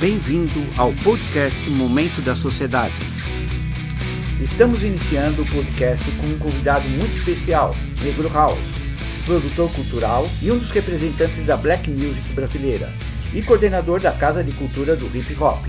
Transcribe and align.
Bem-vindo 0.00 0.60
ao 0.78 0.94
podcast 1.04 1.68
Momento 1.72 2.22
da 2.22 2.34
Sociedade. 2.34 2.94
Estamos 4.40 4.82
iniciando 4.82 5.42
o 5.42 5.50
podcast 5.50 6.02
com 6.12 6.26
um 6.26 6.38
convidado 6.38 6.88
muito 6.88 7.12
especial, 7.12 7.74
Negro 8.02 8.26
House, 8.32 8.70
produtor 9.26 9.70
cultural 9.74 10.26
e 10.42 10.50
um 10.50 10.56
dos 10.56 10.70
representantes 10.70 11.44
da 11.44 11.54
Black 11.58 11.90
Music 11.90 12.32
brasileira 12.32 12.90
e 13.34 13.42
coordenador 13.42 14.00
da 14.00 14.10
Casa 14.10 14.42
de 14.42 14.52
Cultura 14.52 14.96
do 14.96 15.04
Hip 15.14 15.36
Hop. 15.38 15.62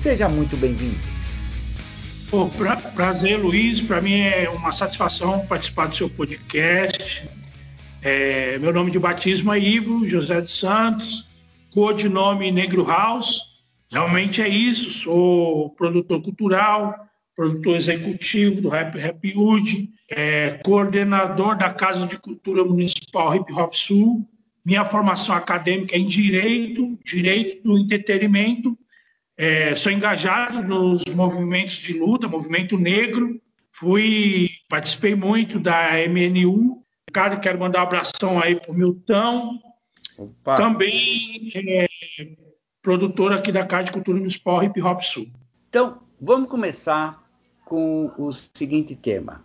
Seja 0.00 0.28
muito 0.28 0.56
bem-vindo. 0.56 0.98
Oh, 2.32 2.46
pra, 2.46 2.74
prazer, 2.78 3.38
Luiz. 3.38 3.80
Para 3.80 4.00
mim 4.00 4.22
é 4.22 4.50
uma 4.50 4.72
satisfação 4.72 5.46
participar 5.46 5.86
do 5.86 5.94
seu 5.94 6.10
podcast. 6.10 7.28
É, 8.02 8.58
meu 8.58 8.72
nome 8.72 8.90
de 8.90 8.98
batismo 8.98 9.54
é 9.54 9.60
Ivo 9.60 10.04
José 10.08 10.40
de 10.40 10.50
Santos, 10.50 11.28
codinome 11.70 12.50
Negro 12.50 12.84
House. 12.84 13.46
Realmente 13.90 14.42
é 14.42 14.48
isso. 14.48 14.90
Sou 14.90 15.70
produtor 15.70 16.22
cultural, 16.22 16.94
produtor 17.34 17.76
executivo 17.76 18.60
do 18.60 18.68
Rap 18.68 18.98
Rap 18.98 19.36
Hood, 19.36 19.90
é, 20.10 20.60
coordenador 20.64 21.56
da 21.56 21.72
Casa 21.72 22.06
de 22.06 22.18
Cultura 22.18 22.64
Municipal 22.64 23.34
Hip 23.34 23.52
Hop 23.52 23.72
Sul. 23.74 24.28
Minha 24.64 24.84
formação 24.84 25.34
acadêmica 25.34 25.96
é 25.96 25.98
em 25.98 26.06
Direito, 26.06 26.98
Direito 27.04 27.62
do 27.62 27.78
Entretenimento. 27.78 28.76
É, 29.36 29.74
sou 29.74 29.92
engajado 29.92 30.62
nos 30.62 31.04
movimentos 31.14 31.74
de 31.74 31.92
luta, 31.92 32.28
movimento 32.28 32.76
negro. 32.76 33.40
Fui, 33.72 34.50
participei 34.68 35.14
muito 35.14 35.60
da 35.60 35.92
MNU. 36.08 36.82
Cara, 37.12 37.38
quero 37.38 37.58
mandar 37.58 37.80
um 37.80 37.82
abração 37.84 38.40
aí 38.42 38.56
para 38.56 38.72
o 38.72 38.74
Milton. 38.74 39.58
Opa. 40.18 40.56
Também 40.56 41.52
é, 41.54 41.87
produtor 42.88 43.34
aqui 43.34 43.52
da 43.52 43.66
Casa 43.66 43.84
de 43.84 43.92
Cultura 43.92 44.16
Municipal 44.16 44.64
Hip 44.64 44.80
Hop 44.80 45.02
Sul. 45.02 45.26
Então, 45.68 46.00
vamos 46.18 46.48
começar 46.48 47.22
com 47.66 48.10
o 48.16 48.32
seguinte 48.32 48.96
tema: 48.96 49.44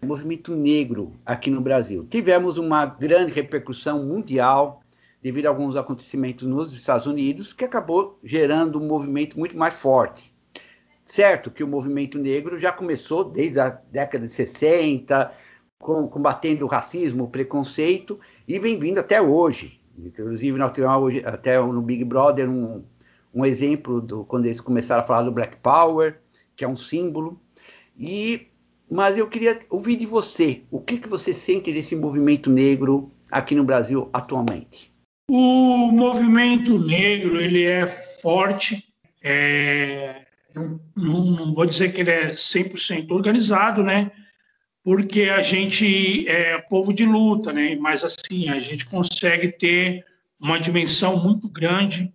movimento 0.00 0.54
negro 0.54 1.12
aqui 1.26 1.50
no 1.50 1.60
Brasil. 1.60 2.06
Tivemos 2.08 2.56
uma 2.56 2.86
grande 2.86 3.32
repercussão 3.32 4.04
mundial 4.04 4.80
devido 5.20 5.46
a 5.46 5.48
alguns 5.48 5.74
acontecimentos 5.74 6.46
nos 6.46 6.72
Estados 6.72 7.06
Unidos 7.06 7.52
que 7.52 7.64
acabou 7.64 8.16
gerando 8.22 8.80
um 8.80 8.86
movimento 8.86 9.36
muito 9.36 9.58
mais 9.58 9.74
forte. 9.74 10.32
Certo 11.04 11.50
que 11.50 11.64
o 11.64 11.68
movimento 11.68 12.16
negro 12.16 12.60
já 12.60 12.70
começou 12.70 13.24
desde 13.24 13.58
a 13.58 13.70
década 13.70 14.28
de 14.28 14.32
60, 14.32 15.34
combatendo 15.80 16.64
o 16.64 16.68
racismo, 16.68 17.24
o 17.24 17.28
preconceito, 17.28 18.20
e 18.46 18.56
vem 18.56 18.78
vindo 18.78 18.98
até 18.98 19.20
hoje. 19.20 19.77
Inclusive, 20.04 20.58
nós 20.58 20.72
tivemos 20.72 20.96
hoje, 21.02 21.22
até 21.24 21.60
no 21.60 21.82
Big 21.82 22.04
Brother 22.04 22.48
um, 22.48 22.84
um 23.34 23.44
exemplo 23.44 24.00
do, 24.00 24.24
quando 24.24 24.46
eles 24.46 24.60
começaram 24.60 25.02
a 25.02 25.06
falar 25.06 25.22
do 25.22 25.32
Black 25.32 25.56
Power, 25.58 26.20
que 26.56 26.64
é 26.64 26.68
um 26.68 26.76
símbolo. 26.76 27.40
E, 27.98 28.46
mas 28.90 29.18
eu 29.18 29.28
queria 29.28 29.58
ouvir 29.70 29.96
de 29.96 30.06
você, 30.06 30.62
o 30.70 30.80
que, 30.80 30.98
que 30.98 31.08
você 31.08 31.34
sente 31.34 31.72
desse 31.72 31.96
movimento 31.96 32.50
negro 32.50 33.12
aqui 33.30 33.54
no 33.54 33.64
Brasil 33.64 34.08
atualmente? 34.12 34.92
O 35.30 35.90
movimento 35.90 36.78
negro 36.78 37.40
ele 37.40 37.64
é 37.64 37.86
forte, 37.86 38.84
é, 39.22 40.24
não, 40.54 40.80
não, 40.96 41.54
vou 41.54 41.66
dizer 41.66 41.92
que 41.92 42.00
ele 42.00 42.10
é 42.10 42.30
100% 42.30 43.10
organizado, 43.10 43.82
né? 43.82 44.10
Porque 44.88 45.24
a 45.24 45.42
gente 45.42 46.26
é 46.26 46.56
povo 46.56 46.94
de 46.94 47.04
luta, 47.04 47.52
né? 47.52 47.76
Mas 47.76 48.02
assim, 48.02 48.48
a 48.48 48.58
gente 48.58 48.86
consegue 48.86 49.48
ter 49.48 50.02
uma 50.40 50.58
dimensão 50.58 51.22
muito 51.22 51.46
grande 51.46 52.10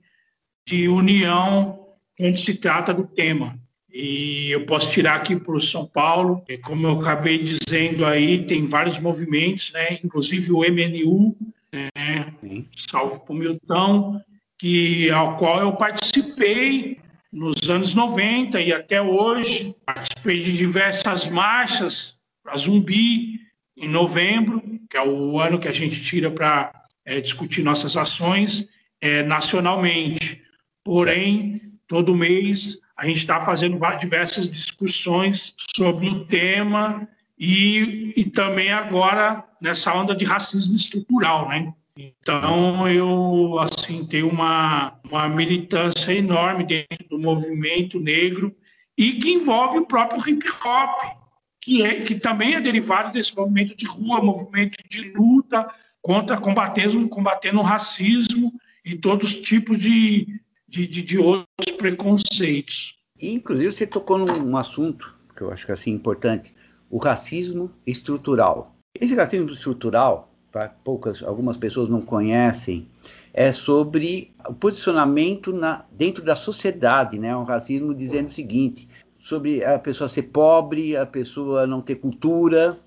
de 0.67 0.87
união 0.87 1.85
quando 2.17 2.35
se 2.35 2.55
trata 2.55 2.91
do 2.91 3.05
tema. 3.05 3.59
E 3.93 4.49
eu 4.49 4.65
posso 4.65 4.89
tirar 4.89 5.17
aqui 5.17 5.35
para 5.35 5.53
o 5.53 5.61
São 5.61 5.85
Paulo, 5.85 6.43
como 6.63 6.87
eu 6.87 6.99
acabei 6.99 7.37
dizendo 7.37 8.07
aí, 8.07 8.43
tem 8.43 8.65
vários 8.65 8.97
movimentos, 8.97 9.71
né? 9.71 9.99
inclusive 10.03 10.51
o 10.51 10.61
MNU, 10.61 11.37
né? 11.71 12.33
salvo 12.75 13.19
para 13.19 13.33
o 13.33 13.37
Milton, 13.37 14.19
que, 14.57 15.11
ao 15.11 15.37
qual 15.37 15.59
eu 15.59 15.73
participei 15.73 16.97
nos 17.31 17.69
anos 17.69 17.93
90 17.93 18.59
e 18.59 18.73
até 18.73 18.99
hoje. 18.99 19.75
Participei 19.85 20.41
de 20.41 20.57
diversas 20.57 21.29
marchas 21.29 22.17
para 22.43 22.57
Zumbi, 22.57 23.39
em 23.75 23.87
novembro, 23.87 24.61
que 24.89 24.97
é 24.97 25.01
o 25.01 25.39
ano 25.39 25.57
que 25.57 25.67
a 25.67 25.71
gente 25.71 26.01
tira 26.03 26.29
para 26.29 26.83
é, 27.05 27.19
discutir 27.21 27.63
nossas 27.63 27.97
ações 27.97 28.69
é, 29.01 29.23
nacionalmente. 29.23 30.41
Porém, 30.83 31.61
todo 31.87 32.15
mês 32.15 32.77
a 32.95 33.07
gente 33.07 33.17
está 33.17 33.41
fazendo 33.41 33.79
diversas 33.99 34.51
discussões 34.51 35.55
sobre 35.75 36.07
o 36.09 36.25
tema 36.25 37.07
e, 37.37 38.13
e 38.15 38.25
também 38.25 38.71
agora 38.71 39.43
nessa 39.59 39.93
onda 39.93 40.15
de 40.15 40.25
racismo 40.25 40.75
estrutural, 40.75 41.49
né? 41.49 41.73
Então 41.97 42.89
eu 42.89 43.59
assim 43.59 44.05
tenho 44.05 44.29
uma, 44.29 44.99
uma 45.03 45.29
militância 45.29 46.11
enorme 46.11 46.63
dentro 46.63 47.07
do 47.09 47.19
movimento 47.19 47.99
negro 47.99 48.55
e 48.97 49.13
que 49.13 49.31
envolve 49.31 49.79
o 49.79 49.85
próprio 49.85 50.21
hip 50.27 50.45
hop, 50.65 51.22
que, 51.63 51.81
é, 51.81 52.01
que 52.01 52.15
também 52.15 52.55
é 52.55 52.61
derivado 52.61 53.13
desse 53.13 53.33
movimento 53.35 53.73
de 53.75 53.85
rua, 53.85 54.21
movimento 54.21 54.75
de 54.89 55.13
luta 55.13 55.65
contra 56.01 56.37
combatendo, 56.37 57.07
combatendo 57.07 57.59
o 57.59 57.63
racismo 57.63 58.53
e 58.83 58.97
todos 58.97 59.29
os 59.29 59.41
tipos 59.41 59.77
de, 59.77 60.41
de, 60.67 60.85
de, 60.85 61.01
de 61.01 61.17
outros 61.17 61.77
preconceitos. 61.77 62.97
Inclusive, 63.21 63.71
você 63.71 63.87
tocou 63.87 64.17
num 64.17 64.57
assunto 64.57 65.17
que 65.33 65.41
eu 65.41 65.53
acho 65.53 65.65
que 65.65 65.71
é 65.71 65.73
assim, 65.73 65.91
importante: 65.91 66.53
o 66.89 66.97
racismo 66.97 67.71
estrutural. 67.87 68.75
Esse 68.99 69.15
racismo 69.15 69.49
estrutural, 69.49 70.35
tá? 70.51 70.67
poucas, 70.67 71.23
algumas 71.23 71.55
pessoas 71.55 71.87
não 71.87 72.01
conhecem, 72.01 72.89
é 73.33 73.53
sobre 73.53 74.33
o 74.49 74.53
posicionamento 74.53 75.53
na, 75.53 75.85
dentro 75.93 76.25
da 76.25 76.35
sociedade, 76.35 77.17
né? 77.17 77.33
Um 77.33 77.45
racismo 77.45 77.95
dizendo 77.95 78.27
o 78.27 78.33
seguinte: 78.33 78.89
sobre 79.23 79.63
a 79.63 79.79
pessoa 79.79 80.09
ser 80.09 80.23
pobre, 80.23 80.97
a 80.97 81.05
pessoa 81.05 81.65
não 81.65 81.81
ter 81.81 81.95
cultura. 81.95 82.77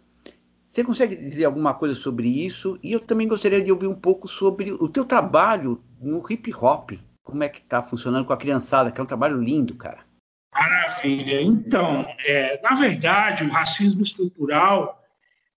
Você 0.71 0.85
consegue 0.85 1.17
dizer 1.17 1.47
alguma 1.47 1.73
coisa 1.73 1.95
sobre 1.95 2.29
isso? 2.29 2.79
E 2.83 2.93
eu 2.93 3.01
também 3.01 3.27
gostaria 3.27 3.63
de 3.63 3.73
ouvir 3.73 3.87
um 3.87 3.95
pouco 3.95 4.29
sobre 4.29 4.71
o 4.71 4.87
teu 4.87 5.07
trabalho 5.07 5.83
no 5.99 6.23
hip 6.31 6.53
hop 6.55 6.91
como 7.27 7.43
é 7.43 7.49
que 7.49 7.59
está 7.59 7.83
funcionando 7.83 8.25
com 8.25 8.33
a 8.33 8.37
criançada, 8.37 8.93
que 8.93 9.01
é 9.01 9.03
um 9.03 9.07
trabalho 9.07 9.43
lindo, 9.43 9.75
cara. 9.75 9.99
Maravilha. 10.53 11.43
Então, 11.43 12.07
é, 12.25 12.61
na 12.63 12.77
verdade, 12.77 13.43
o 13.43 13.49
racismo 13.49 14.03
estrutural 14.03 15.03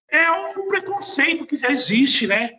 é 0.09 0.31
um 0.31 0.67
preconceito 0.67 1.45
que 1.45 1.57
já 1.57 1.69
existe, 1.69 2.25
né? 2.25 2.49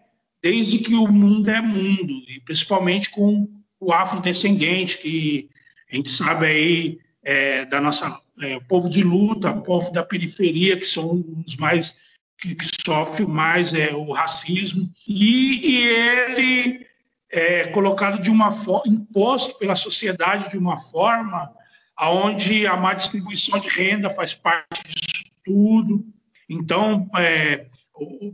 Desde 0.40 0.78
que 0.78 0.94
o 0.94 1.08
mundo 1.08 1.50
é 1.50 1.60
mundo, 1.60 2.12
e 2.28 2.40
principalmente 2.44 3.10
com 3.10 3.48
o 3.80 3.92
afrodescendente, 3.92 4.98
que 4.98 5.50
a 5.90 5.96
gente 5.96 6.10
sabe 6.10 6.46
aí 6.46 7.00
é, 7.22 7.64
da 7.66 7.80
nossa 7.80 8.20
é, 8.40 8.58
povo 8.60 8.88
de 8.88 9.02
luta, 9.02 9.52
povo 9.52 9.90
da 9.90 10.02
periferia, 10.02 10.78
que 10.78 10.86
são 10.86 11.24
os 11.46 11.56
mais 11.56 11.96
que, 12.38 12.54
que 12.54 12.66
sofrem 12.84 13.28
mais 13.28 13.72
é, 13.74 13.94
o 13.94 14.12
racismo, 14.12 14.90
e, 15.06 15.70
e 15.70 15.86
ele 15.86 16.86
é, 17.30 17.66
colocado 17.68 18.20
de 18.20 18.30
uma 18.30 18.50
forma, 18.50 18.82
imposto 18.86 19.58
pela 19.58 19.74
sociedade 19.74 20.50
de 20.50 20.58
uma 20.58 20.78
forma 20.90 21.50
aonde 21.96 22.66
a 22.66 22.76
má 22.76 22.94
distribuição 22.94 23.60
de 23.60 23.68
renda 23.68 24.08
faz 24.10 24.32
parte 24.32 24.82
disso 24.84 25.24
tudo. 25.44 26.04
Então, 26.48 27.08
é, 27.16 27.66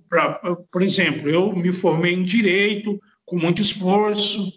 pra, 0.08 0.40
por 0.70 0.82
exemplo, 0.82 1.28
eu 1.28 1.54
me 1.54 1.72
formei 1.72 2.14
em 2.14 2.22
direito 2.22 3.00
com 3.24 3.36
muito 3.36 3.60
esforço, 3.60 4.52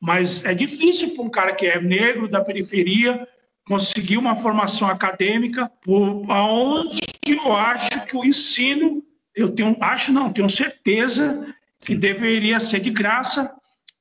mas 0.00 0.44
é 0.44 0.54
difícil 0.54 1.14
para 1.14 1.24
um 1.24 1.30
cara 1.30 1.54
que 1.54 1.66
é 1.66 1.80
negro 1.80 2.28
da 2.28 2.40
periferia 2.40 3.26
conseguir 3.66 4.18
uma 4.18 4.36
formação 4.36 4.88
acadêmica, 4.88 5.70
por, 5.82 6.24
aonde 6.28 7.00
eu 7.26 7.54
acho 7.54 8.04
que 8.06 8.16
o 8.16 8.24
ensino, 8.24 9.02
eu 9.34 9.50
tenho, 9.50 9.76
acho 9.80 10.12
não, 10.12 10.32
tenho 10.32 10.48
certeza 10.48 11.54
que 11.80 11.94
deveria 11.94 12.60
ser 12.60 12.80
de 12.80 12.90
graça 12.90 13.52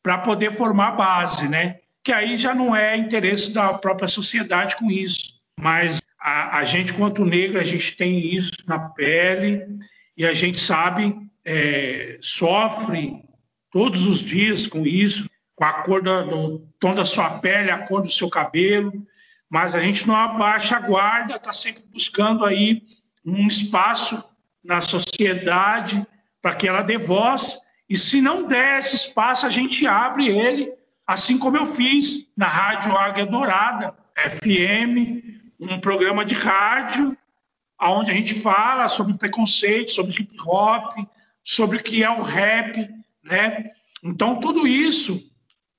para 0.02 0.18
poder 0.18 0.54
formar 0.54 0.90
a 0.90 0.92
base, 0.92 1.48
né? 1.48 1.80
Que 2.04 2.12
aí 2.12 2.36
já 2.38 2.54
não 2.54 2.76
é 2.76 2.98
interesse 2.98 3.52
da 3.52 3.74
própria 3.76 4.08
sociedade 4.08 4.76
com 4.76 4.90
isso. 4.90 5.36
Mas 5.60 6.02
a, 6.20 6.58
a 6.58 6.64
gente, 6.64 6.94
quanto 6.94 7.26
negro, 7.26 7.60
a 7.60 7.64
gente 7.64 7.96
tem 7.96 8.36
isso 8.36 8.52
na 8.68 8.80
pele 8.80 9.66
e 10.18 10.26
a 10.26 10.34
gente 10.34 10.60
sabe, 10.60 11.16
é, 11.46 12.18
sofre 12.22 13.24
todos 13.72 14.08
os 14.08 14.20
dias 14.20 14.68
com 14.68 14.86
isso, 14.86 15.30
com 15.56 15.64
a 15.64 15.74
cor 15.84 16.02
do, 16.02 16.24
do 16.26 16.68
tom 16.80 16.94
da 16.94 17.06
sua 17.06 17.40
pele, 17.40 17.70
a 17.72 17.86
cor 17.86 18.02
do 18.02 18.10
seu 18.10 18.30
cabelo, 18.30 18.92
mas 19.52 19.76
a 19.76 19.80
gente 19.82 20.08
não 20.08 20.16
abaixa 20.16 20.78
a 20.78 20.80
guarda, 20.80 21.36
está 21.36 21.52
sempre 21.52 21.84
buscando 21.92 22.46
aí 22.46 22.82
um 23.26 23.46
espaço 23.46 24.24
na 24.64 24.80
sociedade 24.82 26.04
para 26.42 26.56
que 26.56 26.68
ela 26.68 26.82
dê 26.82 26.98
voz 26.98 27.60
e 27.90 27.98
se 27.98 28.22
não 28.22 28.48
der 28.48 28.80
esse 28.80 28.96
espaço, 28.96 29.46
a 29.46 29.50
gente 29.50 29.86
abre 29.86 30.30
ele 30.30 30.72
assim 31.06 31.38
como 31.38 31.58
eu 31.58 31.76
fiz 31.76 32.26
na 32.38 32.48
Rádio 32.48 32.98
Águia 32.98 33.26
Dourada, 33.26 33.94
FM, 34.16 35.22
um 35.60 35.78
programa 35.78 36.24
de 36.24 36.34
rádio, 36.34 37.18
onde 37.82 38.12
a 38.12 38.14
gente 38.14 38.36
fala 38.36 38.88
sobre 38.88 39.18
preconceito, 39.18 39.92
sobre 39.92 40.14
hip 40.14 40.38
hop, 40.46 40.98
sobre 41.44 41.78
o 41.78 41.84
que 41.84 42.02
é 42.02 42.10
o 42.10 42.22
rap, 42.22 42.90
né? 43.22 43.72
Então, 44.02 44.40
tudo 44.40 44.66
isso, 44.66 45.22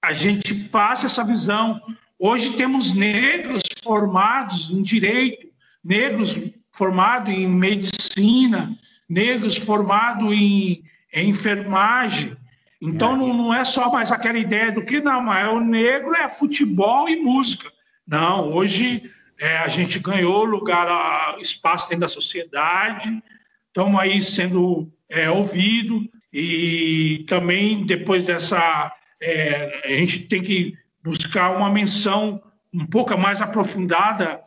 a 0.02 0.12
gente 0.12 0.54
passa 0.68 1.06
essa 1.06 1.24
visão. 1.24 1.80
Hoje 2.24 2.52
temos 2.52 2.94
negros 2.94 3.64
formados 3.82 4.70
em 4.70 4.80
direito, 4.80 5.48
negros 5.82 6.38
formados 6.70 7.34
em 7.34 7.48
medicina, 7.48 8.78
negros 9.08 9.56
formados 9.56 10.32
em, 10.32 10.84
em 11.12 11.30
enfermagem. 11.30 12.36
Então, 12.80 13.16
não, 13.16 13.34
não, 13.34 13.52
é 13.52 13.64
só 13.64 13.90
mais 13.90 14.12
aquela 14.12 14.38
ideia 14.38 14.70
do 14.70 14.84
que 14.84 15.00
não, 15.00 15.20
mas 15.20 15.48
o 15.48 15.58
negro 15.58 16.14
é 16.14 16.28
futebol 16.28 17.08
e 17.08 17.16
música. 17.16 17.68
Não, 18.06 18.52
hoje 18.52 19.02
é, 19.40 19.56
a 19.56 19.66
gente 19.66 19.98
ganhou 19.98 20.44
lugar, 20.44 21.36
espaço 21.40 21.88
dentro 21.88 22.02
da 22.02 22.08
sociedade, 22.08 23.20
estamos 23.66 24.00
aí 24.00 24.22
sendo 24.22 24.88
é, 25.10 25.28
ouvido 25.28 26.08
e 26.32 27.24
também 27.26 27.84
depois 27.84 28.26
dessa 28.26 28.94
é, 29.20 29.82
a 29.86 29.88
gente 29.96 30.20
tem 30.28 30.40
que 30.40 30.80
buscar 31.02 31.50
uma 31.56 31.70
menção 31.70 32.42
um 32.72 32.86
pouco 32.86 33.16
mais 33.18 33.40
aprofundada 33.40 34.40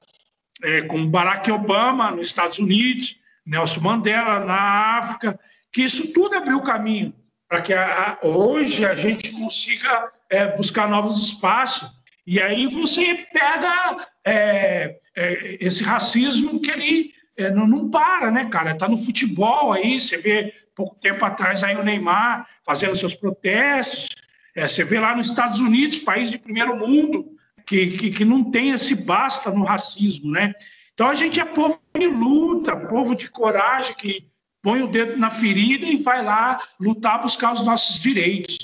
é, 0.64 0.82
com 0.84 1.10
Barack 1.10 1.52
Obama 1.52 2.12
nos 2.12 2.28
Estados 2.28 2.60
Unidos, 2.60 3.20
Nelson 3.46 3.82
Mandela 3.82 4.40
na 4.44 4.98
África, 4.98 5.40
que 5.72 5.84
isso 5.84 6.14
tudo 6.14 6.36
abriu 6.36 6.62
caminho 6.62 7.14
para 7.48 7.62
que 7.62 7.74
a, 7.74 8.18
hoje 8.24 8.86
a 8.86 8.96
gente 8.96 9.32
consiga 9.32 10.12
é, 10.30 10.48
buscar 10.56 10.90
novos 10.90 11.24
espaços. 11.28 11.92
E 12.26 12.42
aí 12.42 12.66
você 12.68 13.26
pega 13.32 14.08
é, 14.26 14.98
é, 15.16 15.58
esse 15.60 15.84
racismo 15.84 16.60
que 16.60 16.72
ele 16.72 17.14
é, 17.38 17.52
não, 17.52 17.68
não, 17.68 17.90
para, 17.90 18.32
né, 18.32 18.46
cara? 18.46 18.72
Está 18.72 18.88
no 18.88 18.98
futebol 18.98 19.74
aí, 19.74 20.00
você 20.00 20.18
vê 20.18 20.54
pouco 20.76 20.96
tempo 20.96 21.24
atrás 21.24 21.64
aí 21.64 21.76
o 21.76 21.84
Neymar 21.84 22.48
fazendo 22.66 22.96
seus 22.96 23.14
protestos, 23.14 24.08
é, 24.56 24.68
você 24.68 24.84
vê 24.84 25.00
lá 25.00 25.16
nos 25.16 25.28
Estados 25.28 25.60
Unidos, 25.60 26.00
país 26.00 26.32
de 26.32 26.40
primeiro 26.40 26.78
mundo, 26.78 27.36
que, 27.66 27.88
que, 27.88 28.12
que 28.12 28.26
não 28.26 28.50
tem 28.50 28.72
esse 28.72 29.04
basta 29.04 29.52
no 29.52 29.66
racismo, 29.66 30.32
né? 30.32 30.54
Então 30.94 31.08
a 31.08 31.14
gente 31.14 31.40
é 31.40 31.46
povo 31.46 31.80
de 31.94 32.08
luta, 32.08 32.76
povo 32.76 33.16
de 33.16 33.30
coragem, 33.30 33.96
que 33.96 34.28
põe 34.62 34.82
o 34.82 34.88
dedo 34.88 35.18
na 35.18 35.30
ferida 35.30 35.86
e 35.86 35.98
vai 35.98 36.24
lá 36.24 36.60
lutar, 36.80 37.22
buscar 37.22 37.54
os 37.54 37.66
nossos 37.66 38.00
direitos. 38.00 38.58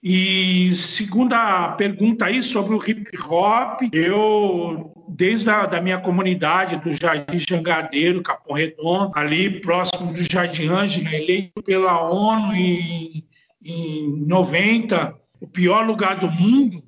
E 0.00 0.74
segunda 0.74 1.72
pergunta 1.72 2.26
aí 2.26 2.42
sobre 2.42 2.74
o 2.74 2.88
hip 2.88 3.10
hop, 3.26 3.80
eu 3.92 4.92
desde 5.08 5.50
a 5.50 5.66
da 5.66 5.80
minha 5.80 5.98
comunidade 5.98 6.76
do 6.76 6.92
Jardim 6.92 7.38
Jangadeiro, 7.38 8.22
Capão 8.22 8.54
Redondo, 8.54 9.12
ali 9.14 9.60
próximo 9.60 10.12
do 10.12 10.22
Jardim 10.22 10.68
Ângela, 10.68 11.14
eleito 11.14 11.62
pela 11.62 12.08
ONU 12.08 12.54
em, 12.54 13.24
em 13.64 14.24
90, 14.26 15.14
o 15.44 15.46
pior 15.46 15.86
lugar 15.86 16.16
do 16.16 16.30
mundo, 16.30 16.82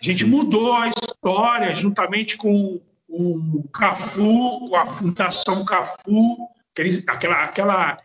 a 0.00 0.04
gente 0.04 0.24
mudou 0.24 0.72
a 0.72 0.88
história 0.88 1.74
juntamente 1.74 2.38
com 2.38 2.80
o 3.06 3.68
Cafu, 3.68 4.70
com 4.70 4.76
a 4.76 4.86
Fundação 4.86 5.62
Cafu, 5.64 6.48
aquele, 6.72 7.04
aquela, 7.06 7.44
aquela 7.44 7.98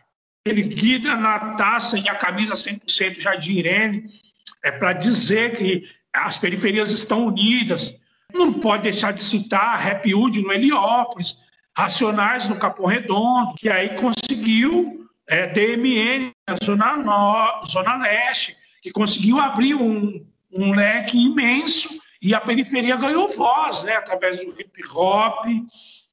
erguida 0.46 1.16
na 1.16 1.54
taça 1.54 1.98
e 1.98 2.06
a 2.06 2.14
camisa 2.14 2.52
100% 2.54 3.20
Jardim 3.20 3.54
Irene, 3.54 4.04
é 4.62 4.70
para 4.70 4.92
dizer 4.92 5.56
que 5.56 5.84
as 6.12 6.36
periferias 6.36 6.90
estão 6.90 7.26
unidas. 7.26 7.94
Não 8.32 8.52
pode 8.52 8.82
deixar 8.82 9.12
de 9.12 9.22
citar 9.22 10.02
Hood 10.04 10.42
no 10.42 10.52
Heliópolis, 10.52 11.38
Racionais 11.76 12.46
no 12.48 12.56
Capão 12.56 12.86
Redondo, 12.86 13.54
que 13.54 13.70
aí 13.70 13.96
conseguiu 13.96 15.08
é, 15.26 15.46
DMN 15.46 16.30
na 16.46 16.56
Zona, 16.62 16.96
no, 16.96 17.64
Zona 17.66 17.96
Leste, 17.96 18.54
que 18.84 18.92
conseguiu 18.92 19.38
abrir 19.38 19.74
um, 19.74 20.22
um 20.52 20.74
leque 20.74 21.16
imenso 21.16 21.88
e 22.20 22.34
a 22.34 22.40
periferia 22.40 22.96
ganhou 22.96 23.26
voz, 23.28 23.82
né, 23.82 23.96
através 23.96 24.38
do 24.38 24.50
hip 24.50 24.82
hop, 24.94 25.46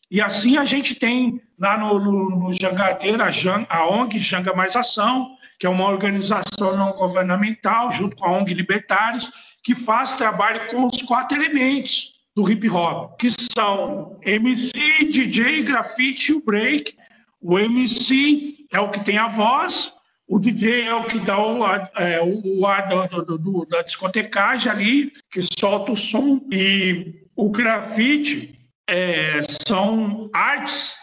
e 0.09 0.21
assim 0.21 0.55
a 0.55 0.63
gente 0.63 0.95
tem 0.95 1.41
lá 1.59 1.77
no, 1.77 1.99
no, 1.99 2.29
no 2.29 2.53
Jangadeira 2.53 3.25
a, 3.25 3.77
a 3.77 3.89
ONG 3.89 4.17
Janga 4.19 4.53
Mais 4.53 4.77
Ação, 4.77 5.35
que 5.59 5.67
é 5.67 5.69
uma 5.69 5.89
organização 5.89 6.77
não 6.77 6.93
governamental, 6.93 7.91
junto 7.91 8.15
com 8.15 8.25
a 8.25 8.31
ONG 8.31 8.53
Libertários, 8.53 9.29
que 9.61 9.75
faz 9.75 10.13
trabalho 10.13 10.69
com 10.69 10.85
os 10.85 11.01
quatro 11.01 11.37
elementos 11.37 12.13
do 12.33 12.49
hip 12.49 12.69
hop, 12.69 13.17
que 13.19 13.29
são 13.53 14.17
MC, 14.21 15.05
DJ, 15.11 15.63
grafite 15.63 16.31
e 16.31 16.35
o 16.35 16.43
break. 16.43 16.95
O 17.41 17.59
MC 17.59 18.65
é 18.71 18.79
o 18.79 18.89
que 18.89 19.01
tem 19.01 19.17
a 19.17 19.27
voz, 19.27 19.93
o 20.31 20.39
DJ 20.39 20.83
é 20.83 20.95
o 20.95 21.03
que 21.03 21.19
dá 21.19 21.37
o, 21.37 21.65
é, 21.65 22.21
o 22.23 22.65
ar 22.65 22.87
do, 22.87 23.25
do, 23.25 23.37
do, 23.37 23.65
da 23.65 23.81
discotecagem 23.81 24.71
ali, 24.71 25.11
que 25.29 25.41
solta 25.59 25.91
o 25.91 25.97
som, 25.97 26.39
e 26.49 27.25
o 27.35 27.49
grafite 27.49 28.57
é, 28.87 29.41
são 29.67 30.29
artes 30.31 30.95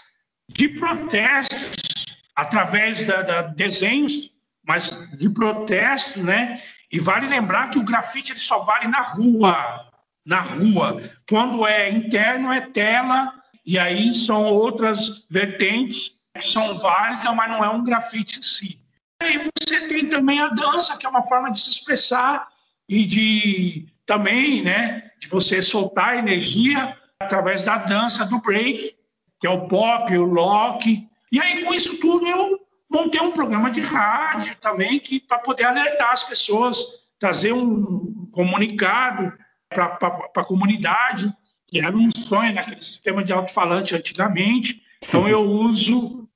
de 0.49 0.71
protestos 0.71 2.07
através 2.35 3.07
da, 3.07 3.43
desenhos, 3.43 4.31
mas 4.67 5.07
de 5.19 5.29
protesto, 5.29 6.23
né? 6.23 6.63
E 6.91 6.99
vale 6.99 7.29
lembrar 7.29 7.69
que 7.69 7.79
o 7.79 7.85
grafite 7.85 8.33
ele 8.33 8.41
só 8.41 8.61
vale 8.61 8.89
na 8.89 9.03
rua, 9.03 9.91
na 10.25 10.41
rua. 10.41 11.03
Quando 11.29 11.67
é 11.67 11.91
interno 11.91 12.51
é 12.51 12.63
tela 12.63 13.31
e 13.67 13.79
aí 13.79 14.15
são 14.15 14.47
outras 14.47 15.27
vertentes 15.29 16.13
que 16.35 16.51
são 16.51 16.79
válidas, 16.79 17.35
mas 17.35 17.51
não 17.51 17.63
é 17.63 17.69
um 17.69 17.85
grafite 17.85 18.39
em 18.39 18.43
si. 18.43 18.88
E 19.21 19.25
aí 19.25 19.51
você 19.59 19.89
tem 19.89 20.09
também 20.09 20.41
a 20.41 20.49
dança, 20.49 20.97
que 20.97 21.05
é 21.05 21.09
uma 21.09 21.27
forma 21.27 21.51
de 21.51 21.63
se 21.63 21.71
expressar 21.71 22.49
e 22.89 23.05
de 23.05 23.89
também, 24.07 24.63
né, 24.63 25.11
de 25.21 25.29
você 25.29 25.61
soltar 25.61 26.17
energia 26.17 26.97
através 27.21 27.63
da 27.63 27.77
dança, 27.79 28.25
do 28.25 28.41
break, 28.41 28.97
que 29.41 29.47
é 29.47 29.51
o 29.51 29.67
pop, 29.67 30.17
o 30.17 30.35
rock. 30.35 31.07
E 31.33 31.41
aí, 31.41 31.65
com 31.65 31.75
isso 31.75 31.99
tudo, 32.01 32.27
eu 32.27 32.61
montei 32.89 33.21
um 33.21 33.33
programa 33.33 33.71
de 33.71 33.81
rádio 33.81 34.57
também 34.57 34.99
que 34.99 35.21
para 35.21 35.39
poder 35.39 35.65
alertar 35.65 36.13
as 36.13 36.23
pessoas, 36.23 36.79
trazer 37.19 37.53
um 37.53 38.29
comunicado 38.33 39.33
para 39.69 39.99
a 40.37 40.45
comunidade, 40.45 41.31
que 41.67 41.81
era 41.81 41.95
um 41.95 42.09
sonho 42.17 42.55
naquele 42.55 42.81
sistema 42.81 43.23
de 43.23 43.33
alto-falante 43.33 43.95
antigamente. 43.95 44.81
Então, 45.07 45.29
eu 45.29 45.43
uso 45.43 46.27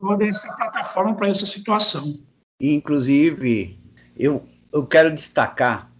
toda 0.00 0.26
essa 0.26 0.52
plataforma 0.54 1.14
para 1.14 1.28
essa 1.28 1.46
situação. 1.46 2.18
Inclusive, 2.60 3.78
eu, 4.16 4.44
eu 4.72 4.86
quero 4.86 5.14
destacar 5.14 5.90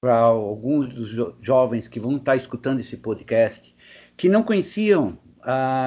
para 0.00 0.16
alguns 0.16 0.92
dos 0.92 1.08
jo 1.08 1.34
jovens 1.40 1.86
que 1.88 2.00
vão 2.00 2.16
estar 2.16 2.36
escutando 2.36 2.80
esse 2.80 2.96
podcast 2.96 3.74
que 4.16 4.28
não 4.28 4.42
conheciam 4.42 5.18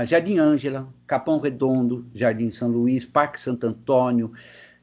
Jardim 0.08 0.38
Ângela, 0.38 0.88
Capão 1.06 1.40
Redondo, 1.40 2.06
Jardim 2.16 2.50
São 2.50 2.70
Luís, 2.70 3.06
Parque 3.06 3.40
Santo 3.40 3.68
Antônio, 3.68 4.32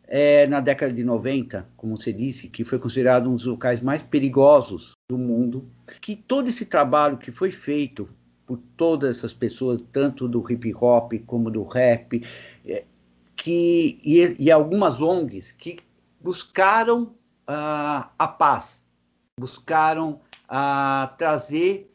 é, 0.06 0.46
na 0.46 0.60
década 0.60 0.92
de 0.92 1.04
90, 1.04 1.68
como 1.76 1.96
você 1.96 2.12
disse, 2.12 2.48
que 2.48 2.64
foi 2.64 2.78
considerado 2.78 3.28
um 3.28 3.34
dos 3.34 3.44
locais 3.44 3.82
mais 3.82 4.02
perigosos 4.02 4.92
do 5.10 5.18
mundo, 5.18 5.68
que 6.00 6.16
todo 6.16 6.48
esse 6.48 6.64
trabalho 6.64 7.18
que 7.18 7.30
foi 7.30 7.50
feito 7.50 8.08
por 8.46 8.58
todas 8.76 9.18
essas 9.18 9.34
pessoas, 9.34 9.82
tanto 9.92 10.26
do 10.26 10.44
hip 10.50 10.74
hop 10.74 11.12
como 11.26 11.50
do 11.50 11.62
rap, 11.64 12.22
é, 12.66 12.84
que, 13.38 14.00
e, 14.04 14.36
e, 14.38 14.50
algumas 14.50 15.00
ONGs 15.00 15.52
que 15.52 15.78
buscaram 16.20 17.14
uh, 17.48 18.10
a 18.18 18.36
paz, 18.36 18.82
buscaram 19.38 20.20
uh, 20.50 21.16
trazer 21.16 21.90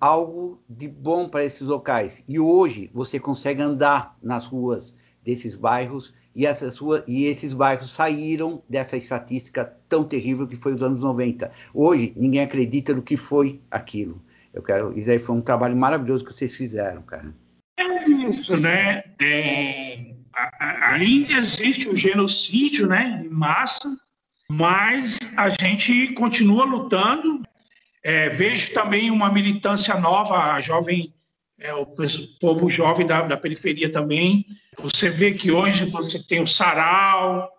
algo 0.00 0.62
de 0.68 0.88
bom 0.88 1.28
para 1.28 1.44
esses 1.44 1.62
locais. 1.62 2.22
E 2.26 2.38
hoje 2.38 2.88
você 2.94 3.18
consegue 3.18 3.60
andar 3.60 4.16
nas 4.22 4.46
ruas 4.46 4.94
desses 5.22 5.56
bairros 5.56 6.14
e, 6.34 6.46
essas 6.46 6.78
ruas, 6.78 7.02
e 7.06 7.24
esses 7.24 7.52
bairros 7.52 7.92
saíram 7.92 8.62
dessa 8.68 8.96
estatística 8.96 9.76
tão 9.88 10.04
terrível 10.04 10.46
que 10.46 10.56
foi 10.56 10.72
os 10.72 10.82
anos 10.82 11.00
90. 11.00 11.50
Hoje 11.74 12.14
ninguém 12.16 12.42
acredita 12.42 12.94
no 12.94 13.02
que 13.02 13.16
foi 13.16 13.60
aquilo. 13.70 14.22
Eu 14.54 14.62
quero, 14.62 14.96
isso 14.96 15.10
aí 15.10 15.18
foi 15.18 15.36
um 15.36 15.42
trabalho 15.42 15.76
maravilhoso 15.76 16.24
que 16.24 16.32
vocês 16.32 16.54
fizeram, 16.54 17.02
cara. 17.02 17.34
É 17.78 18.08
isso, 18.08 18.56
né? 18.56 19.02
É, 19.20 20.15
ainda 20.60 21.32
existe 21.34 21.88
o 21.88 21.96
genocídio, 21.96 22.86
né, 22.86 23.22
em 23.24 23.28
massa, 23.28 23.88
mas 24.48 25.18
a 25.36 25.48
gente 25.48 26.08
continua 26.14 26.64
lutando 26.64 27.42
é, 28.06 28.28
vejo 28.28 28.72
também 28.72 29.10
uma 29.10 29.32
militância 29.32 29.98
nova, 29.98 30.52
a 30.52 30.60
jovem, 30.60 31.12
é, 31.58 31.74
o 31.74 31.84
povo 32.40 32.70
jovem 32.70 33.04
da, 33.04 33.22
da, 33.22 33.36
periferia 33.36 33.90
também. 33.90 34.46
Você 34.78 35.10
vê 35.10 35.32
que 35.32 35.50
hoje 35.50 35.90
você 35.90 36.22
tem 36.22 36.40
o 36.40 36.46
sarau, 36.46 37.50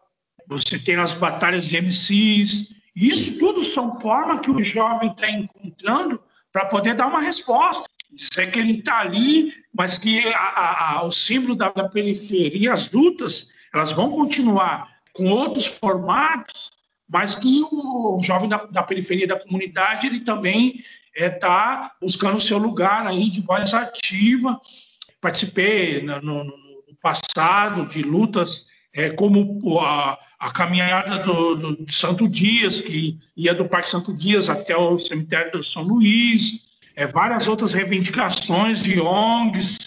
você 0.47 0.79
tem 0.79 0.95
as 0.95 1.13
batalhas 1.13 1.67
de 1.67 1.81
MCs, 1.81 2.73
isso 2.95 3.37
tudo 3.37 3.61
são 3.61 3.99
formas 3.99 4.39
que 4.39 4.49
o 4.49 4.63
jovem 4.63 5.11
está 5.11 5.29
encontrando 5.29 6.17
para 6.49 6.67
poder 6.67 6.95
dar 6.95 7.07
uma 7.07 7.19
resposta. 7.19 7.83
Dizer 8.11 8.51
que 8.51 8.59
ele 8.59 8.79
está 8.79 8.99
ali, 8.99 9.53
mas 9.73 9.97
que 9.97 10.25
a, 10.27 10.97
a, 10.97 11.03
o 11.03 11.11
símbolo 11.11 11.55
da, 11.55 11.69
da 11.69 11.89
periferia, 11.89 12.73
as 12.73 12.89
lutas, 12.91 13.49
elas 13.73 13.91
vão 13.91 14.11
continuar 14.11 14.87
com 15.13 15.29
outros 15.29 15.65
formatos, 15.65 16.71
mas 17.09 17.35
que 17.35 17.61
o, 17.63 18.17
o 18.17 18.21
jovem 18.21 18.49
da, 18.49 18.65
da, 18.65 18.83
periferia 18.83 19.27
da 19.27 19.39
comunidade 19.39 20.07
ele 20.07 20.21
também 20.21 20.83
está 21.13 21.25
é, 21.25 21.29
tá 21.29 21.91
buscando 22.01 22.37
o 22.37 22.41
seu 22.41 22.57
lugar 22.57 23.05
aí 23.07 23.29
de 23.29 23.41
voz 23.41 23.73
ativa. 23.73 24.59
Participei 25.19 26.01
no, 26.03 26.21
no, 26.21 26.43
no 26.43 26.95
passado 27.01 27.85
de 27.87 28.01
lutas 28.03 28.67
é, 28.93 29.09
como 29.11 29.79
a, 29.79 30.17
a 30.39 30.51
caminhada 30.51 31.19
do, 31.19 31.55
do, 31.55 31.91
Santo 31.91 32.27
Dias, 32.27 32.81
que 32.81 33.19
ia 33.35 33.53
do 33.53 33.67
Parque 33.67 33.89
Santo 33.89 34.13
Dias 34.13 34.49
até 34.49 34.75
o 34.75 34.97
cemitério 34.99 35.51
do 35.51 35.63
São 35.63 35.83
Luís, 35.83 36.59
é, 36.97 37.05
várias 37.05 37.47
outras 37.47 37.73
reivindicações 37.73 38.81
de 38.81 38.99
ONGs 38.99 39.77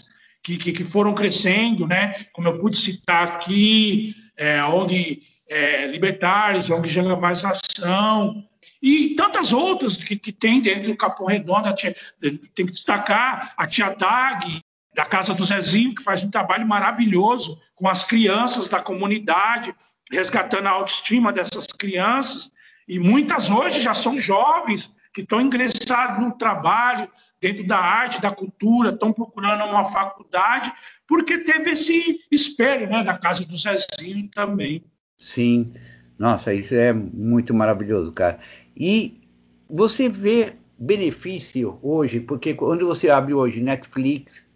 que, 0.44 0.56
que, 0.56 0.70
que, 0.70 0.84
foram 0.84 1.12
crescendo, 1.12 1.84
né? 1.84 2.14
como 2.32 2.46
eu 2.46 2.60
pude 2.60 2.76
citar 2.76 3.26
aqui, 3.26 4.14
é, 4.36 4.62
ONG 4.64 5.20
é, 5.48 5.88
Libertários, 5.88 6.70
ONG 6.70 7.02
Mais 7.20 7.44
Ação, 7.44 8.44
e 8.80 9.16
tantas 9.16 9.52
outras 9.52 9.96
que, 9.96 10.16
que 10.16 10.30
tem 10.30 10.62
dentro 10.62 10.86
do 10.86 10.96
Capão 10.96 11.26
Redondo, 11.26 11.74
tem 11.74 12.66
que 12.66 12.72
destacar 12.72 13.54
a 13.56 13.66
Tia 13.66 13.90
Dag, 13.90 14.62
da 14.94 15.04
Casa 15.04 15.34
do 15.34 15.44
Zezinho, 15.44 15.94
que 15.94 16.02
faz 16.02 16.22
um 16.22 16.30
trabalho 16.30 16.66
maravilhoso 16.66 17.60
com 17.74 17.88
as 17.88 18.04
crianças 18.04 18.68
da 18.68 18.80
comunidade, 18.80 19.74
resgatando 20.10 20.66
a 20.68 20.70
autoestima 20.70 21.32
dessas 21.32 21.66
crianças. 21.66 22.50
E 22.88 22.98
muitas 22.98 23.50
hoje 23.50 23.80
já 23.80 23.94
são 23.94 24.18
jovens 24.18 24.92
que 25.12 25.22
estão 25.22 25.40
ingressados 25.40 26.22
no 26.22 26.32
trabalho, 26.32 27.08
dentro 27.40 27.66
da 27.66 27.78
arte, 27.78 28.20
da 28.20 28.30
cultura, 28.30 28.90
estão 28.90 29.12
procurando 29.12 29.64
uma 29.64 29.84
faculdade, 29.84 30.72
porque 31.06 31.38
teve 31.38 31.70
esse 31.70 32.20
espelho 32.30 32.88
né, 32.88 33.02
da 33.02 33.18
Casa 33.18 33.44
do 33.44 33.56
Zezinho 33.56 34.28
também. 34.32 34.84
Sim, 35.18 35.72
nossa, 36.18 36.52
isso 36.54 36.74
é 36.74 36.92
muito 36.92 37.52
maravilhoso, 37.54 38.12
cara. 38.12 38.38
E 38.76 39.20
você 39.68 40.08
vê 40.08 40.54
benefício 40.78 41.78
hoje, 41.82 42.20
porque 42.20 42.54
quando 42.54 42.86
você 42.86 43.10
abre 43.10 43.34
hoje 43.34 43.60
Netflix, 43.60 44.46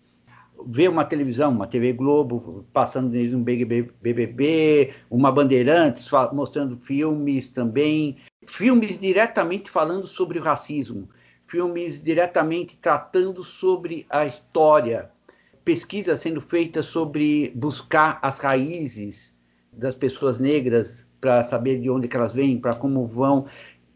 vê 0.67 0.89
uma 0.89 1.05
televisão, 1.05 1.53
uma 1.53 1.67
TV 1.67 1.93
Globo, 1.93 2.67
passando 2.73 3.11
desde 3.11 3.37
um 3.37 3.43
BBB, 3.43 4.93
uma 5.11 5.31
Bandeirantes, 5.31 6.09
mostrando 6.33 6.77
filmes 6.79 7.51
também, 7.51 8.17
filmes 8.47 8.99
diretamente 8.99 9.71
falando 9.71 10.07
sobre 10.07 10.39
o 10.39 10.43
racismo, 10.43 11.09
filmes 11.47 12.03
diretamente 12.03 12.79
tratando 12.79 13.43
sobre 13.43 14.07
a 14.11 14.27
história, 14.27 15.11
pesquisas 15.65 16.21
sendo 16.21 16.41
feitas 16.41 16.87
sobre 16.87 17.53
buscar 17.55 18.19
as 18.23 18.41
raízes 18.41 19.35
das 19.73 19.97
pessoas 19.97 20.39
negras 20.39 21.07
para 21.21 21.43
saber 21.43 21.81
de 21.81 21.91
onde 21.91 22.09
elas 22.13 22.35
vêm, 22.35 22.59
para 22.59 22.75
como 22.75 23.07
vão. 23.07 23.47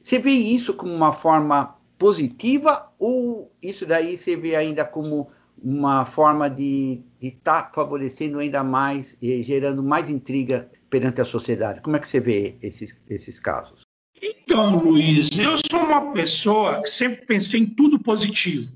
Você 0.02 0.18
vê 0.18 0.30
isso 0.30 0.74
como 0.74 0.92
uma 0.92 1.12
forma 1.12 1.76
positiva 1.98 2.90
ou 2.98 3.52
isso 3.62 3.84
daí 3.84 4.16
você 4.16 4.36
vê 4.36 4.54
ainda 4.54 4.84
como 4.84 5.28
uma 5.62 6.06
forma 6.06 6.48
de 6.48 7.02
estar 7.20 7.64
tá 7.64 7.72
favorecendo 7.74 8.38
ainda 8.38 8.62
mais 8.62 9.16
e 9.20 9.42
gerando 9.42 9.82
mais 9.82 10.08
intriga 10.08 10.70
perante 10.88 11.20
a 11.20 11.24
sociedade. 11.24 11.80
Como 11.80 11.96
é 11.96 11.98
que 11.98 12.08
você 12.08 12.20
vê 12.20 12.56
esses, 12.62 12.96
esses 13.08 13.40
casos? 13.40 13.87
Então, 14.22 14.78
Luiz, 14.78 15.30
eu 15.38 15.56
sou 15.70 15.80
uma 15.80 16.12
pessoa 16.12 16.82
que 16.82 16.90
sempre 16.90 17.26
pensei 17.26 17.60
em 17.60 17.66
tudo 17.66 17.98
positivo. 17.98 18.72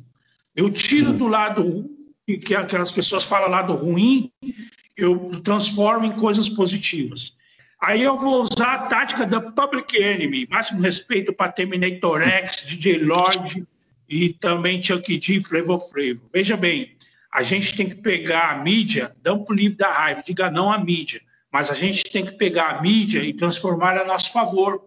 Eu 0.55 0.71
tiro 0.71 1.11
hum. 1.11 1.17
do 1.17 1.27
lado 1.27 1.91
que 2.45 2.55
aquelas 2.55 2.93
pessoas 2.93 3.25
falam 3.25 3.51
lado 3.51 3.75
ruim, 3.75 4.31
eu 4.97 5.41
transformo 5.43 6.07
em 6.07 6.13
coisas 6.13 6.49
positivas. 6.49 7.35
Aí 7.81 8.03
eu 8.03 8.17
vou 8.17 8.43
usar 8.43 8.75
a 8.75 8.79
tática 8.87 9.27
da 9.27 9.41
Public 9.41 10.01
Enemy, 10.01 10.47
máximo 10.49 10.81
respeito 10.81 11.33
para 11.33 11.51
Terminator 11.51 12.23
X, 12.23 12.65
DJ 12.65 12.99
Lord, 12.99 13.67
e 14.09 14.35
também 14.35 14.83
Chuck 14.83 15.19
D, 15.19 15.41
Flavor 15.43 15.81
Flavor. 15.81 16.23
Veja 16.33 16.57
bem, 16.57 16.93
a 17.33 17.43
gente 17.43 17.75
tem 17.77 17.89
que 17.89 17.97
pegar 17.97 18.51
a 18.51 18.63
mídia, 18.63 19.17
não 19.25 19.43
para 19.43 19.53
o 19.53 19.57
livro 19.57 19.79
da 19.79 19.91
raiva, 19.91 20.23
diga 20.25 20.51
não 20.51 20.71
à 20.71 20.79
mídia, 20.79 21.21
mas 21.51 21.71
a 21.71 21.75
gente 21.75 22.05
tem 22.05 22.25
que 22.25 22.33
pegar 22.33 22.77
a 22.77 22.83
mídia 22.83 23.25
e 23.25 23.35
transformar 23.35 23.97
a 23.99 24.05
nosso 24.05 24.31
favor. 24.31 24.85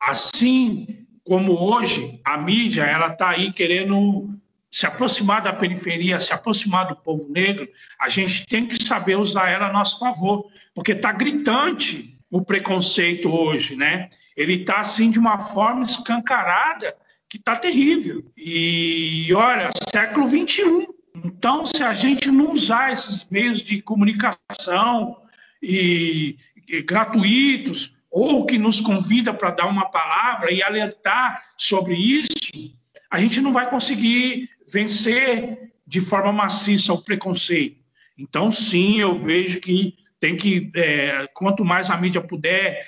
Assim 0.00 1.06
como 1.24 1.52
hoje 1.52 2.20
a 2.24 2.36
mídia 2.38 2.84
ela 2.84 3.08
está 3.08 3.30
aí 3.30 3.52
querendo 3.52 4.30
se 4.70 4.86
aproximar 4.86 5.42
da 5.42 5.52
periferia, 5.52 6.20
se 6.20 6.32
aproximar 6.32 6.86
do 6.86 6.96
povo 6.96 7.26
negro, 7.32 7.68
a 7.98 8.08
gente 8.08 8.46
tem 8.46 8.66
que 8.66 8.82
saber 8.84 9.16
usar 9.16 9.48
ela 9.48 9.68
a 9.68 9.72
nosso 9.72 9.98
favor, 9.98 10.46
porque 10.74 10.92
está 10.92 11.12
gritante 11.12 12.16
o 12.30 12.44
preconceito 12.44 13.30
hoje, 13.30 13.74
né? 13.74 14.10
Ele 14.36 14.60
está 14.60 14.80
assim 14.80 15.10
de 15.10 15.18
uma 15.18 15.38
forma 15.38 15.84
escancarada 15.84 16.94
que 17.28 17.38
está 17.38 17.56
terrível. 17.56 18.22
E 18.36 19.32
olha, 19.34 19.70
século 19.92 20.26
21. 20.26 20.86
Então, 21.24 21.64
se 21.64 21.82
a 21.82 21.94
gente 21.94 22.30
não 22.30 22.52
usar 22.52 22.92
esses 22.92 23.26
meios 23.30 23.60
de 23.60 23.80
comunicação 23.80 25.16
e, 25.62 26.36
e 26.68 26.82
gratuitos 26.82 27.95
ou 28.18 28.46
que 28.46 28.56
nos 28.56 28.80
convida 28.80 29.34
para 29.34 29.50
dar 29.50 29.66
uma 29.66 29.90
palavra 29.90 30.50
e 30.50 30.62
alertar 30.62 31.42
sobre 31.54 31.94
isso, 31.94 32.74
a 33.10 33.20
gente 33.20 33.42
não 33.42 33.52
vai 33.52 33.68
conseguir 33.68 34.48
vencer 34.66 35.70
de 35.86 36.00
forma 36.00 36.32
maciça 36.32 36.94
o 36.94 37.02
preconceito. 37.02 37.76
Então, 38.16 38.50
sim, 38.50 38.98
eu 38.98 39.14
vejo 39.14 39.60
que 39.60 39.98
tem 40.18 40.34
que, 40.34 40.70
é, 40.74 41.28
quanto 41.34 41.62
mais 41.62 41.90
a 41.90 41.96
mídia 41.98 42.22
puder 42.22 42.82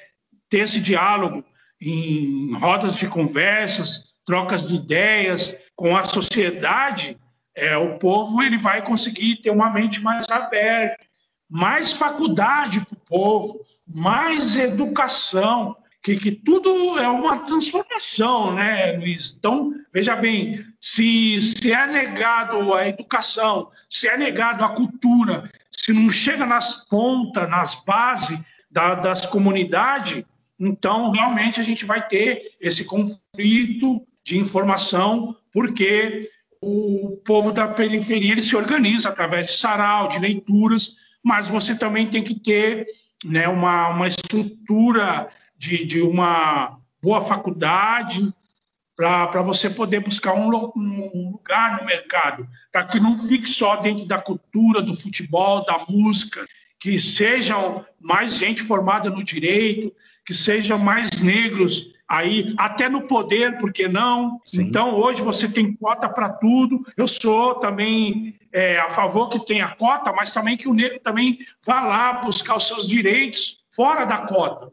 ter 0.49 0.61
esse 0.61 0.81
diálogo 0.81 1.45
em 1.79 2.55
rodas 2.55 2.97
de 2.97 3.07
conversas, 3.07 4.15
trocas 4.25 4.67
de 4.67 4.77
ideias 4.77 5.61
com 5.77 5.95
a 5.95 6.05
sociedade, 6.05 7.19
é, 7.55 7.77
o 7.77 7.99
povo 7.99 8.43
ele 8.43 8.57
vai 8.57 8.81
conseguir 8.83 9.43
ter 9.43 9.51
uma 9.51 9.69
mente 9.69 10.01
mais 10.01 10.27
aberta, 10.31 11.05
mais 11.51 11.93
faculdade 11.93 12.81
para 12.81 12.95
o 12.95 13.01
povo, 13.01 13.61
mais 13.92 14.57
educação, 14.57 15.76
que, 16.02 16.16
que, 16.16 16.33
tudo 16.33 16.99
é 16.99 17.09
uma 17.09 17.40
transformação, 17.40 18.54
né, 18.54 18.92
Luiz? 18.92 19.35
Então, 19.37 19.75
veja 19.92 20.14
bem, 20.14 20.64
se, 20.80 21.40
se 21.40 21.73
é 21.73 21.87
negado 21.87 22.73
a 22.75 22.88
educação, 22.88 23.71
se 23.90 24.09
é 24.09 24.16
negado 24.16 24.64
a 24.64 24.71
cultura, 24.71 25.50
se 25.71 25.92
não 25.92 26.11
chega 26.11 26.47
nas 26.47 26.87
pontas, 26.87 27.49
nas 27.49 27.75
bases 27.85 28.38
da, 28.71 28.95
das 28.95 29.26
comunidades, 29.26 30.25
então 30.59 31.11
realmente 31.11 31.61
a 31.61 31.62
gente 31.62 31.85
vai 31.85 32.07
ter 32.07 32.52
esse 32.61 32.85
conflito 32.85 34.07
de 34.25 34.38
informação, 34.38 35.37
porque 35.52 36.30
o 36.61 37.21
povo 37.25 37.52
da 37.52 37.68
periferia 37.68 38.33
ele 38.33 38.42
se 38.42 38.57
organiza 38.57 39.09
através 39.09 39.47
de 39.47 39.52
sarau, 39.52 40.09
de 40.09 40.18
leituras, 40.18 40.97
mas 41.23 41.49
você 41.49 41.76
também 41.76 42.09
tem 42.09 42.23
que 42.23 42.38
ter 42.38 42.87
né, 43.25 43.49
uma, 43.49 43.89
uma 43.89 44.07
estrutura 44.07 45.29
de, 45.57 45.85
de 45.85 46.01
uma 46.01 46.79
boa 47.03 47.21
faculdade 47.21 48.33
para 48.97 49.43
você 49.43 49.71
poder 49.71 50.01
buscar 50.01 50.35
um, 50.35 50.49
um 50.75 51.31
lugar 51.31 51.79
no 51.79 51.87
mercado, 51.87 52.49
para 52.73 52.85
que 52.85 52.99
não 52.99 53.17
fique 53.17 53.49
só 53.49 53.77
dentro 53.77 54.05
da 54.05 54.19
cultura, 54.19 54.83
do 54.83 54.97
futebol, 54.97 55.65
da 55.65 55.87
música, 55.89 56.45
que 56.81 56.99
sejam 56.99 57.85
mais 58.01 58.37
gente 58.37 58.63
formada 58.63 59.09
no 59.09 59.23
direito, 59.23 59.95
que 60.27 60.35
sejam 60.35 60.79
mais 60.79 61.21
negros 61.21 61.93
aí 62.09 62.55
até 62.57 62.88
no 62.88 63.03
poder, 63.03 63.59
por 63.59 63.73
que 63.73 63.87
não? 63.87 64.41
Sim. 64.45 64.62
Então, 64.62 64.99
hoje 64.99 65.21
você 65.21 65.49
tem 65.49 65.75
cota 65.75 66.09
para 66.09 66.31
tudo. 66.31 66.81
Eu 66.97 67.07
sou 67.07 67.57
também 67.57 68.38
é, 68.53 68.79
a 68.79 68.88
favor 68.88 69.29
que 69.29 69.45
tenha 69.45 69.69
cota, 69.77 70.12
mas 70.12 70.33
também 70.33 70.57
que 70.57 70.69
o 70.69 70.75
negro 70.75 70.99
também 71.00 71.38
vá 71.65 71.83
lá 71.83 72.12
buscar 72.15 72.57
os 72.57 72.67
seus 72.67 72.88
direitos 72.88 73.65
fora 73.71 74.05
da 74.07 74.19
cota. 74.27 74.71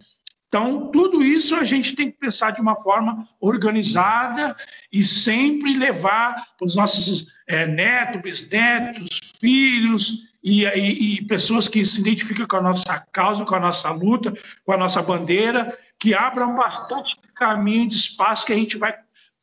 Então, 0.47 0.89
tudo 0.89 1.21
isso 1.21 1.53
a 1.55 1.65
gente 1.65 1.95
tem 1.95 2.09
que 2.09 2.17
pensar 2.17 2.51
de 2.51 2.61
uma 2.61 2.77
forma 2.77 3.27
organizada 3.41 4.55
e 4.89 5.03
sempre 5.03 5.77
levar 5.77 6.55
para 6.57 6.65
os 6.65 6.75
nossos 6.77 7.27
é, 7.45 7.67
netos, 7.67 8.21
bisnetos, 8.21 9.33
filhos 9.39 10.23
e, 10.45 10.63
e, 10.63 11.15
e 11.15 11.21
pessoas 11.23 11.67
que 11.67 11.83
se 11.83 11.99
identificam 11.99 12.45
com 12.45 12.57
a 12.57 12.61
nossa 12.61 12.99
causa, 13.11 13.43
com 13.43 13.55
a 13.55 13.59
nossa 13.59 13.89
luta, 13.89 14.31
com 14.63 14.71
a 14.71 14.77
nossa 14.77 15.01
bandeira, 15.01 15.75
que 15.97 16.13
abram 16.13 16.55
bastante 16.55 17.17
caminho 17.33 17.89
de 17.89 17.95
espaço 17.95 18.45
que 18.45 18.53
a 18.53 18.55
gente 18.55 18.77
vai 18.77 18.93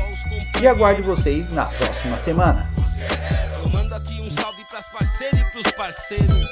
E 0.62 0.68
aguardo 0.68 1.02
vocês 1.02 1.52
na 1.52 1.66
próxima 1.66 2.16
semana. 2.18 2.70
Eu 3.58 3.70
mando 3.70 3.96
aqui 3.96 4.22
um 4.22 4.30
salve 4.30 4.64
pras 4.66 4.86
parceiras 4.90 5.42
e 5.42 5.46
pros 5.46 5.72
parceiros. 5.72 6.48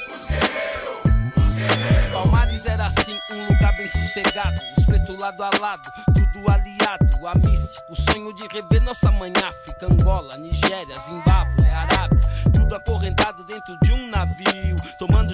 Palmares 2.12 2.66
era 2.66 2.86
assim, 2.86 3.16
um 3.30 3.46
lugar 3.46 3.76
bem 3.76 3.86
sossegado. 3.86 4.60
Os 4.76 4.86
pretos 4.86 5.16
lado 5.20 5.40
a 5.44 5.50
lado, 5.60 5.88
tudo 6.06 6.50
aliado. 6.50 7.28
A 7.28 7.34
místico, 7.36 7.92
o 7.92 7.96
sonho 7.96 8.34
de 8.34 8.42
rever 8.48 8.82
nossa 8.82 9.12
mãe 9.12 9.32
África, 9.36 9.86
Angola, 9.86 10.36
Nigéria, 10.36 10.98
Zimbábue, 10.98 11.64
Arábia. 11.68 11.97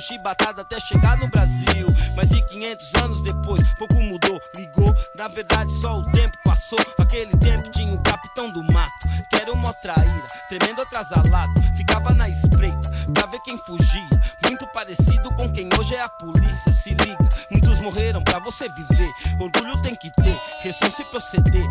Chibatada 0.06 0.62
até 0.62 0.78
chegar 0.78 1.16
no 1.16 1.28
Brasil. 1.28 1.86
Mas 2.14 2.30
e 2.30 2.42
500 2.42 2.94
anos 2.96 3.22
depois, 3.22 3.62
pouco 3.78 3.94
mudou, 3.94 4.40
ligou. 4.54 4.94
Na 5.16 5.28
verdade, 5.28 5.72
só 5.80 5.98
o 5.98 6.04
tempo 6.12 6.36
passou. 6.44 6.78
Aquele 6.98 7.36
tempo 7.38 7.70
tinha 7.70 7.94
o 7.94 8.02
capitão 8.02 8.50
do 8.50 8.62
mato, 8.64 9.08
que 9.30 9.36
era 9.36 9.52
uma 9.52 9.72
traíra, 9.72 10.26
tremendo 10.48 10.82
atrasalado. 10.82 11.52
Ficava 11.76 12.12
na 12.14 12.28
espreita 12.28 12.90
pra 13.12 13.26
ver 13.26 13.40
quem 13.40 13.56
fugia. 13.58 14.08
Muito 14.42 14.66
parecido 14.68 15.32
com 15.34 15.50
quem 15.52 15.68
hoje 15.78 15.94
é 15.94 16.02
a 16.02 16.08
polícia. 16.08 16.72
Se 16.72 16.90
liga, 16.90 17.28
muitos 17.50 17.80
morreram 17.80 18.22
pra 18.22 18.38
você 18.38 18.68
viver. 18.68 19.10
Orgulho 19.40 19.80
tem 19.82 19.96
que 19.96 20.10
ter, 20.16 20.36
responsa 20.62 21.02
e 21.02 21.04
proceder. 21.06 21.66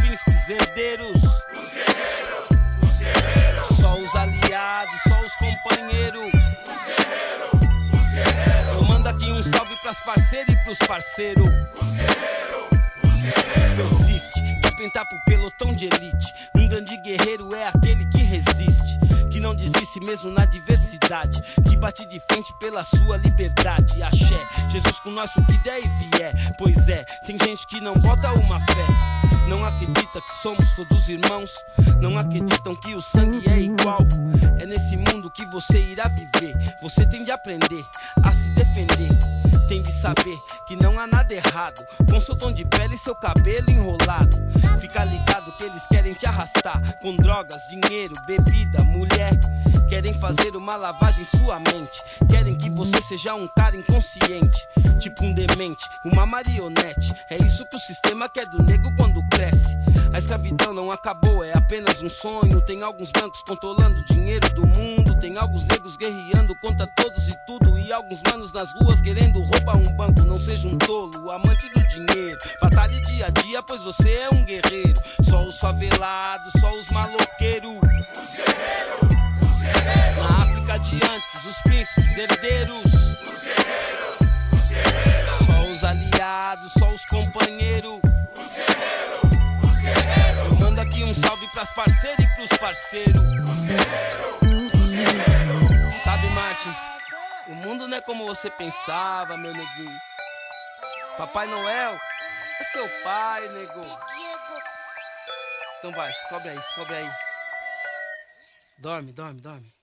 Príncipes 0.00 0.48
herdeiros. 0.48 1.22
Os 1.22 1.70
guerreiros, 1.72 2.46
os 2.82 2.98
guerreiros. 2.98 3.68
Só 3.80 3.98
os 3.98 4.14
aliados, 4.14 4.94
só 5.06 5.20
os 5.20 5.36
companheiros. 5.36 6.26
Os 6.26 6.82
guerreiros, 6.82 7.52
os 7.92 8.08
guerreiros. 8.12 8.78
Eu 8.78 8.84
mando 8.84 9.08
aqui 9.08 9.30
um 9.32 9.42
salve 9.42 9.76
pras 9.82 9.98
parceiras 10.00 10.48
e 10.48 10.64
pros 10.64 10.78
parceiros. 10.78 11.46
Os 11.46 11.90
guerreiros, 11.90 12.68
os 13.04 13.20
guerreiros. 13.20 13.98
Persiste, 13.98 14.40
quer 14.62 14.76
pintar 14.76 15.04
pro 15.06 15.18
pelotão 15.26 15.74
de 15.74 15.86
elite. 15.86 16.34
Um 16.54 16.68
grande 16.68 16.96
guerreiro 16.98 17.54
é 17.54 17.68
aquele 17.68 18.04
que 18.06 18.22
resiste, 18.22 18.98
que 19.30 19.40
não 19.40 19.54
desiste 19.54 20.00
mesmo 20.00 20.30
na 20.30 20.44
diversidade, 20.46 20.95
que 21.68 21.76
bate 21.76 22.04
de 22.06 22.18
frente 22.18 22.52
pela 22.58 22.82
sua 22.82 23.16
liberdade. 23.18 24.02
Axé, 24.02 24.68
Jesus 24.68 24.98
com 25.00 25.10
nós 25.12 25.30
o 25.36 25.44
que 25.46 25.56
der 25.58 25.78
e 25.78 25.88
vier. 25.88 26.34
Pois 26.58 26.88
é, 26.88 27.04
tem 27.24 27.38
gente 27.38 27.64
que 27.68 27.80
não 27.80 27.94
bota 27.94 28.32
uma 28.32 28.58
fé. 28.58 28.86
Não 29.48 29.64
acredita 29.64 30.20
que 30.20 30.32
somos 30.42 30.68
todos 30.72 31.08
irmãos. 31.08 31.52
Não 32.00 32.18
acreditam 32.18 32.74
que 32.74 32.94
o 32.96 33.00
sangue 33.00 33.48
é 33.48 33.60
igual. 33.60 34.00
É 34.58 34.66
nesse 34.66 34.96
mundo 34.96 35.30
que 35.30 35.46
você 35.46 35.78
irá 35.78 36.08
viver. 36.08 36.56
Você 36.82 37.06
tem 37.06 37.22
de 37.22 37.30
aprender 37.30 37.84
a 38.24 38.32
se 38.32 38.50
defender. 38.50 39.08
Tem 39.68 39.82
de 39.82 39.92
saber 39.92 40.36
que 40.66 40.76
não 40.76 40.98
há 40.98 41.06
nada 41.06 41.32
errado 41.32 41.86
com 42.10 42.20
seu 42.20 42.36
tom 42.36 42.52
de 42.52 42.64
pele 42.64 42.94
e 42.94 42.98
seu 42.98 43.14
cabelo 43.14 43.70
enrolado. 43.70 44.36
Fica 44.80 45.04
ligado 45.04 45.52
que 45.52 45.64
eles 45.64 45.86
querem 45.86 46.12
te 46.12 46.26
arrastar 46.26 46.98
com 47.00 47.16
drogas, 47.16 47.62
dinheiro, 47.68 48.14
bebida, 48.26 48.82
mulher. 48.84 49.32
Querem 49.88 50.12
fazer 50.14 50.56
uma 50.56 50.74
lavagem 50.74 51.22
em 51.22 51.38
sua 51.38 51.60
mente. 51.60 52.02
Querem 52.28 52.56
que 52.56 52.68
você 52.70 53.00
seja 53.00 53.34
um 53.34 53.48
cara 53.56 53.76
inconsciente, 53.76 54.66
tipo 54.98 55.24
um 55.24 55.32
demente, 55.32 55.84
uma 56.04 56.26
marionete. 56.26 57.14
É 57.30 57.36
isso 57.36 57.64
que 57.66 57.76
o 57.76 57.80
sistema 57.80 58.28
quer 58.28 58.46
do 58.46 58.62
nego 58.62 58.94
quando 58.96 59.22
cresce. 59.28 59.75
Escravidão 60.26 60.74
não 60.74 60.90
acabou, 60.90 61.44
é 61.44 61.56
apenas 61.56 62.02
um 62.02 62.10
sonho. 62.10 62.60
Tem 62.62 62.82
alguns 62.82 63.12
bancos 63.12 63.44
controlando 63.44 64.00
o 64.00 64.04
dinheiro 64.06 64.52
do 64.54 64.66
mundo. 64.66 65.14
Tem 65.20 65.38
alguns 65.38 65.64
negros 65.66 65.96
guerreando 65.96 66.52
contra 66.60 66.84
todos 66.96 67.28
e 67.28 67.36
tudo. 67.46 67.78
E 67.78 67.92
alguns 67.92 68.24
manos 68.24 68.52
nas 68.52 68.74
ruas 68.74 69.00
querendo 69.00 69.40
roubar 69.40 69.76
um 69.76 69.92
banco. 69.92 70.22
Não 70.22 70.36
seja 70.36 70.66
um 70.66 70.76
tolo, 70.78 71.30
amante 71.30 71.68
do 71.68 71.86
dinheiro. 71.86 72.36
Batalhe 72.60 73.00
dia 73.02 73.26
a 73.26 73.30
dia, 73.30 73.62
pois 73.62 73.84
você 73.84 74.10
é 74.10 74.30
um 74.30 74.44
guerreiro. 74.44 75.00
Só 75.22 75.44
os 75.46 75.60
favelados, 75.60 76.52
só 76.60 76.76
os 76.76 76.90
maloqueiros. 76.90 77.76
Os 77.76 78.32
guerreiros, 78.32 79.48
os 79.48 79.62
guerreiros. 79.62 80.16
Na 80.16 80.42
África 80.42 80.78
de 80.80 80.96
antes, 81.04 81.46
os 81.46 81.60
príncipes 81.62 82.18
herdeiros. 82.18 82.85
Guerreiros. 92.66 93.22
Sabe, 95.90 96.28
Martin, 96.30 96.74
o 97.48 97.54
mundo 97.54 97.86
não 97.86 97.96
é 97.96 98.00
como 98.00 98.26
você 98.26 98.50
pensava, 98.50 99.36
meu 99.36 99.52
neguinho. 99.52 100.00
Papai 101.16 101.46
Noel 101.46 101.98
é 102.60 102.64
seu 102.64 102.88
pai, 103.02 103.48
nego. 103.48 103.80
Então 105.78 105.92
vai, 105.92 106.12
se 106.12 106.28
cobre 106.28 106.48
aí, 106.50 106.60
se 106.60 106.74
cobre 106.74 106.96
aí. 106.96 107.10
Dorme, 108.78 109.12
dorme, 109.12 109.40
dorme. 109.40 109.75